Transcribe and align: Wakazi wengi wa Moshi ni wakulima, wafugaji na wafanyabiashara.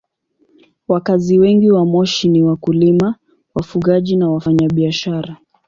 Wakazi 0.87 1.39
wengi 1.39 1.71
wa 1.71 1.85
Moshi 1.85 2.29
ni 2.29 2.43
wakulima, 2.43 3.15
wafugaji 3.55 4.15
na 4.15 4.29
wafanyabiashara. 4.29 5.37